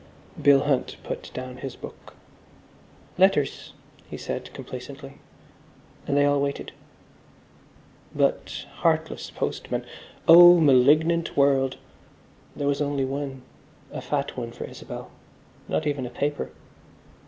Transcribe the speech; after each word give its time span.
Bill 0.41 0.61
Hunt 0.61 0.95
put 1.03 1.29
down 1.31 1.57
his 1.57 1.75
book. 1.75 2.15
"Letters," 3.19 3.73
he 4.09 4.17
said 4.17 4.51
complacently, 4.51 5.19
and 6.07 6.17
they 6.17 6.25
all 6.25 6.41
waited. 6.41 6.71
But, 8.15 8.65
heartless 8.77 9.29
postman—O 9.29 10.59
malignant 10.59 11.37
world! 11.37 11.77
There 12.55 12.67
was 12.67 12.81
only 12.81 13.05
one, 13.05 13.43
a 13.91 14.01
fat 14.01 14.35
one 14.35 14.51
for 14.51 14.63
Isabel. 14.63 15.11
Not 15.67 15.85
even 15.85 16.07
a 16.07 16.09
paper. 16.09 16.49